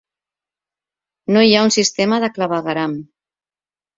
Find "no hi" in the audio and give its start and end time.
1.35-1.51